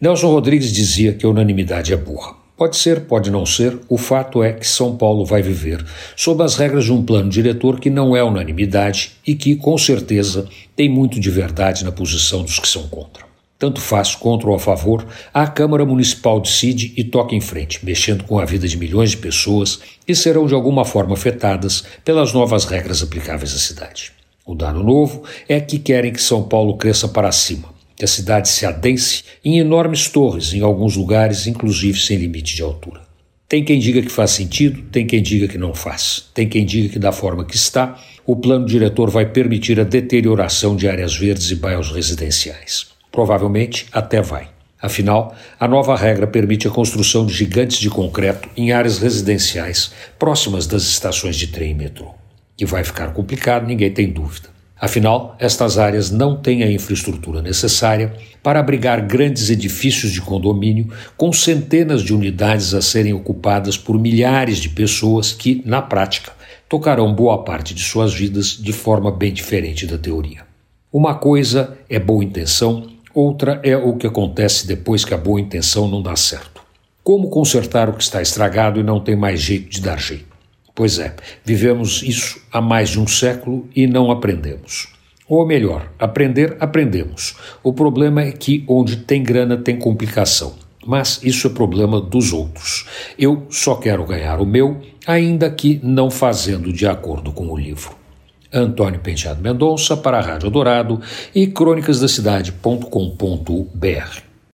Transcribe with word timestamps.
Nelson 0.00 0.28
Rodrigues 0.28 0.72
dizia 0.72 1.12
que 1.12 1.26
a 1.26 1.28
unanimidade 1.28 1.92
é 1.92 1.96
burra. 1.96 2.36
Pode 2.56 2.76
ser, 2.76 3.00
pode 3.00 3.32
não 3.32 3.44
ser, 3.44 3.76
o 3.88 3.98
fato 3.98 4.44
é 4.44 4.52
que 4.52 4.64
São 4.64 4.96
Paulo 4.96 5.24
vai 5.24 5.42
viver 5.42 5.84
sob 6.14 6.40
as 6.44 6.54
regras 6.54 6.84
de 6.84 6.92
um 6.92 7.04
plano 7.04 7.28
diretor 7.28 7.80
que 7.80 7.90
não 7.90 8.14
é 8.14 8.22
unanimidade 8.22 9.16
e 9.26 9.34
que, 9.34 9.56
com 9.56 9.76
certeza, 9.76 10.46
tem 10.76 10.88
muito 10.88 11.18
de 11.18 11.28
verdade 11.28 11.84
na 11.84 11.90
posição 11.90 12.44
dos 12.44 12.60
que 12.60 12.68
são 12.68 12.86
contra. 12.86 13.24
Tanto 13.58 13.80
faz 13.80 14.14
contra 14.14 14.48
ou 14.48 14.54
a 14.54 14.58
favor, 14.60 15.04
a 15.34 15.48
Câmara 15.48 15.84
Municipal 15.84 16.40
decide 16.40 16.94
e 16.96 17.02
toca 17.02 17.34
em 17.34 17.40
frente, 17.40 17.84
mexendo 17.84 18.22
com 18.22 18.38
a 18.38 18.44
vida 18.44 18.68
de 18.68 18.76
milhões 18.76 19.10
de 19.10 19.16
pessoas 19.16 19.80
que 20.06 20.14
serão 20.14 20.46
de 20.46 20.54
alguma 20.54 20.84
forma 20.84 21.14
afetadas 21.14 21.82
pelas 22.04 22.32
novas 22.32 22.66
regras 22.66 23.02
aplicáveis 23.02 23.52
à 23.52 23.58
cidade. 23.58 24.12
O 24.46 24.54
dano 24.54 24.80
novo 24.84 25.24
é 25.48 25.58
que 25.58 25.76
querem 25.76 26.12
que 26.12 26.22
São 26.22 26.44
Paulo 26.44 26.76
cresça 26.76 27.08
para 27.08 27.32
cima, 27.32 27.76
que 27.98 28.04
a 28.04 28.08
cidade 28.08 28.48
se 28.48 28.64
adense 28.64 29.24
em 29.44 29.58
enormes 29.58 30.08
torres, 30.08 30.54
em 30.54 30.60
alguns 30.60 30.94
lugares, 30.94 31.48
inclusive 31.48 31.98
sem 31.98 32.16
limite 32.16 32.54
de 32.54 32.62
altura. 32.62 33.00
Tem 33.48 33.64
quem 33.64 33.80
diga 33.80 34.00
que 34.00 34.08
faz 34.08 34.30
sentido, 34.30 34.82
tem 34.92 35.04
quem 35.04 35.20
diga 35.20 35.48
que 35.48 35.58
não 35.58 35.74
faz. 35.74 36.26
Tem 36.32 36.48
quem 36.48 36.64
diga 36.64 36.90
que, 36.90 36.98
da 36.98 37.10
forma 37.10 37.44
que 37.44 37.56
está, 37.56 37.98
o 38.24 38.36
plano 38.36 38.66
diretor 38.66 39.10
vai 39.10 39.26
permitir 39.26 39.80
a 39.80 39.84
deterioração 39.84 40.76
de 40.76 40.86
áreas 40.86 41.16
verdes 41.16 41.50
e 41.50 41.56
bairros 41.56 41.90
residenciais. 41.90 42.88
Provavelmente 43.10 43.86
até 43.90 44.22
vai. 44.22 44.48
Afinal, 44.80 45.34
a 45.58 45.66
nova 45.66 45.96
regra 45.96 46.26
permite 46.26 46.68
a 46.68 46.70
construção 46.70 47.26
de 47.26 47.32
gigantes 47.32 47.78
de 47.78 47.90
concreto 47.90 48.48
em 48.56 48.70
áreas 48.70 48.98
residenciais 48.98 49.90
próximas 50.18 50.68
das 50.68 50.84
estações 50.84 51.34
de 51.34 51.48
trem 51.48 51.72
e 51.72 51.74
metrô. 51.74 52.14
Que 52.56 52.64
vai 52.64 52.84
ficar 52.84 53.12
complicado, 53.12 53.66
ninguém 53.66 53.90
tem 53.90 54.08
dúvida. 54.08 54.50
Afinal, 54.80 55.34
estas 55.40 55.76
áreas 55.76 56.10
não 56.10 56.36
têm 56.36 56.62
a 56.62 56.70
infraestrutura 56.70 57.42
necessária 57.42 58.14
para 58.42 58.60
abrigar 58.60 59.04
grandes 59.04 59.50
edifícios 59.50 60.12
de 60.12 60.20
condomínio 60.20 60.88
com 61.16 61.32
centenas 61.32 62.02
de 62.02 62.14
unidades 62.14 62.74
a 62.74 62.80
serem 62.80 63.12
ocupadas 63.12 63.76
por 63.76 63.98
milhares 63.98 64.58
de 64.58 64.68
pessoas 64.68 65.32
que, 65.32 65.62
na 65.64 65.82
prática, 65.82 66.32
tocarão 66.68 67.12
boa 67.12 67.42
parte 67.42 67.74
de 67.74 67.82
suas 67.82 68.14
vidas 68.14 68.56
de 68.56 68.72
forma 68.72 69.10
bem 69.10 69.32
diferente 69.32 69.84
da 69.84 69.98
teoria. 69.98 70.42
Uma 70.92 71.16
coisa 71.16 71.76
é 71.90 71.98
boa 71.98 72.22
intenção, 72.22 72.86
outra 73.12 73.60
é 73.64 73.76
o 73.76 73.96
que 73.96 74.06
acontece 74.06 74.66
depois 74.66 75.04
que 75.04 75.12
a 75.12 75.18
boa 75.18 75.40
intenção 75.40 75.88
não 75.88 76.00
dá 76.00 76.14
certo. 76.14 76.62
Como 77.02 77.30
consertar 77.30 77.88
o 77.88 77.94
que 77.94 78.02
está 78.02 78.22
estragado 78.22 78.78
e 78.78 78.84
não 78.84 79.00
tem 79.00 79.16
mais 79.16 79.40
jeito 79.40 79.68
de 79.70 79.80
dar 79.80 79.98
jeito? 79.98 80.27
Pois 80.78 80.98
é, 81.00 81.12
vivemos 81.44 82.04
isso 82.04 82.40
há 82.52 82.60
mais 82.60 82.90
de 82.90 83.00
um 83.00 83.06
século 83.08 83.68
e 83.74 83.88
não 83.88 84.12
aprendemos. 84.12 84.86
Ou 85.28 85.44
melhor, 85.44 85.90
aprender, 85.98 86.56
aprendemos. 86.60 87.34
O 87.64 87.72
problema 87.72 88.22
é 88.22 88.30
que 88.30 88.64
onde 88.68 88.98
tem 88.98 89.20
grana 89.20 89.56
tem 89.56 89.76
complicação. 89.76 90.54
Mas 90.86 91.18
isso 91.24 91.48
é 91.48 91.50
problema 91.50 92.00
dos 92.00 92.32
outros. 92.32 92.86
Eu 93.18 93.48
só 93.50 93.74
quero 93.74 94.06
ganhar 94.06 94.40
o 94.40 94.46
meu, 94.46 94.80
ainda 95.04 95.50
que 95.50 95.80
não 95.82 96.12
fazendo 96.12 96.72
de 96.72 96.86
acordo 96.86 97.32
com 97.32 97.48
o 97.48 97.58
livro. 97.58 97.96
Antônio 98.52 99.00
Penteado 99.00 99.42
Mendonça 99.42 99.96
para 99.96 100.18
a 100.18 100.22
Rádio 100.22 100.48
Dourado 100.48 101.00
e 101.34 101.48
crônicasdacidade.com.br 101.48 104.27